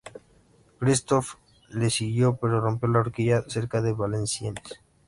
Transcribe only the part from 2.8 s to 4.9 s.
la horquilla cerca de Valenciennes.